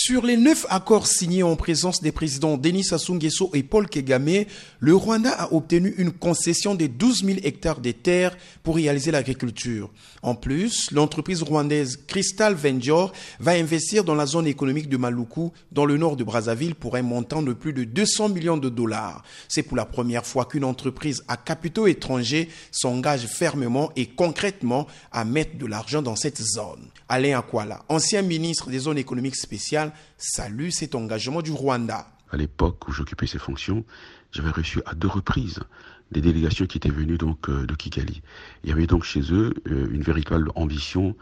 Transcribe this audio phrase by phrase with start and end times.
[0.00, 4.44] Sur les neuf accords signés en présence des présidents Denis Sassou Nguesso et Paul Kagame,
[4.78, 9.90] le Rwanda a obtenu une concession de 12 000 hectares de terres pour réaliser l'agriculture.
[10.22, 15.84] En plus, l'entreprise rwandaise Crystal Venture va investir dans la zone économique de Maluku, dans
[15.84, 19.24] le nord de Brazzaville, pour un montant de plus de 200 millions de dollars.
[19.48, 25.24] C'est pour la première fois qu'une entreprise à capitaux étrangers s'engage fermement et concrètement à
[25.24, 26.86] mettre de l'argent dans cette zone.
[27.08, 32.06] Alain Akwala, ancien ministre des zones économiques spéciales, salue cet engagement du Rwanda.
[32.30, 33.84] À l'époque où j'occupais ces fonctions,
[34.32, 35.60] j'avais reçu à deux reprises
[36.12, 38.22] des délégations qui étaient venues donc euh, de Kigali.
[38.64, 41.14] Il y avait donc chez eux euh, une véritable ambition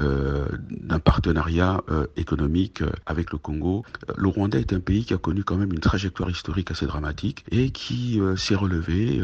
[0.00, 1.80] euh, d'un partenariat
[2.16, 3.84] économique avec le Congo.
[4.16, 7.44] Le Rwanda est un pays qui a connu quand même une trajectoire historique assez dramatique
[7.50, 9.20] et qui s'est relevé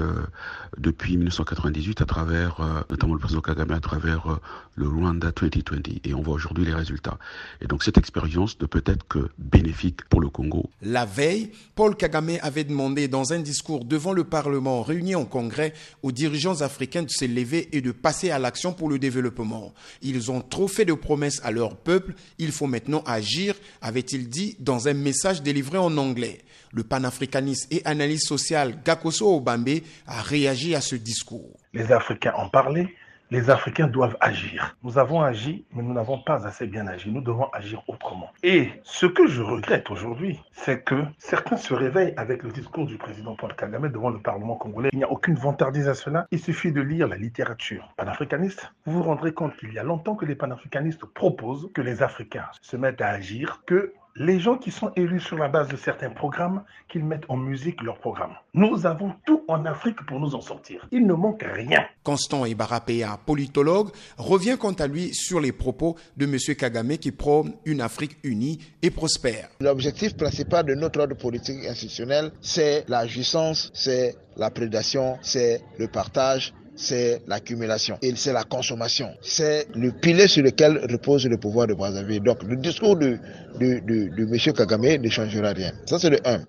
[0.78, 4.38] depuis 1998 à travers, notamment le président Kagame, à travers
[4.76, 6.04] le Rwanda 2020.
[6.04, 7.18] Et on voit aujourd'hui les résultats.
[7.60, 10.70] Et donc cette expérience ne peut être que bénéfique pour le Congo.
[10.82, 15.72] La veille, Paul Kagame avait demandé dans un discours devant le Parlement réuni en congrès
[16.02, 19.72] aux dirigeants africains de se lever et de passer à l'action pour le développement.
[20.02, 24.56] Ils ont trop fait de promesses à leur peuple, il faut maintenant agir, avait-il dit
[24.58, 26.38] dans un message délivré en anglais.
[26.72, 31.58] Le panafricaniste et analyste social Gakoso Obambe a réagi à ce discours.
[31.72, 32.94] Les Africains ont parlé,
[33.30, 34.76] les Africains doivent agir.
[34.82, 37.12] Nous avons agi, mais nous n'avons pas assez bien agi.
[37.12, 38.30] Nous devons agir autrement.
[38.42, 42.96] Et ce que je regrette aujourd'hui, c'est que certains se réveillent avec le discours du
[42.96, 44.90] président Paul Kagame devant le Parlement congolais.
[44.92, 46.26] Il n'y a aucune vantardise à cela.
[46.32, 48.72] Il suffit de lire la littérature panafricaniste.
[48.84, 52.48] Vous vous rendrez compte qu'il y a longtemps que les panafricanistes proposent que les Africains
[52.60, 56.10] se mettent à agir, que les gens qui sont élus sur la base de certains
[56.10, 58.34] programmes, qu'ils mettent en musique leurs programmes.
[58.54, 60.86] Nous avons tout en Afrique pour nous en sortir.
[60.90, 61.84] Il ne manque rien.
[62.02, 66.36] Constant Ibarapéa, politologue, revient quant à lui sur les propos de M.
[66.56, 69.48] Kagame qui prône une Afrique unie et prospère.
[69.60, 75.86] L'objectif principal de notre ordre politique institutionnel, c'est la jouissance, c'est la prédation, c'est le
[75.88, 79.10] partage, c'est l'accumulation et c'est la consommation.
[79.20, 82.22] C'est le pilier sur lequel repose le pouvoir de Brazzaville.
[82.22, 83.18] Donc le discours de,
[83.60, 84.54] de, de, de M.
[84.54, 85.72] Kagame ne changera rien.
[85.84, 86.40] Ça c'est le 1.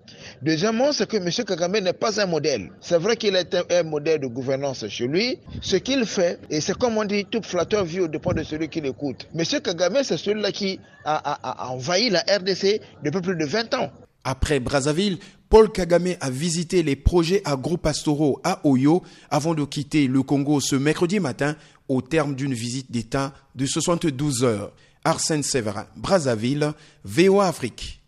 [0.42, 1.28] Deuxièmement, c'est que M.
[1.46, 2.70] Kagame n'est pas un modèle.
[2.80, 5.38] C'est vrai qu'il est un, modèle de gouvernance chez lui.
[5.60, 8.68] Ce qu'il fait, et c'est comme on dit, tout flatteur vit au dépend de celui
[8.68, 9.28] qui l'écoute.
[9.38, 9.44] M.
[9.62, 13.90] Kagame, c'est celui-là qui a envahi la RDC depuis plus de 20 ans.
[14.24, 15.18] Après Brazzaville,
[15.52, 20.76] Paul Kagame a visité les projets agro-pastoraux à Oyo avant de quitter le Congo ce
[20.76, 21.56] mercredi matin
[21.90, 24.72] au terme d'une visite d'État de 72 heures.
[25.04, 26.72] Arsène Séverin, Brazzaville,
[27.04, 28.00] VOA Afrique.